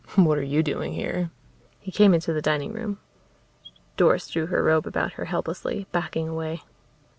[0.15, 1.29] "What are you doing here?"
[1.79, 2.97] He came into the dining room.
[3.97, 6.63] Doris drew her robe about her helplessly, backing away.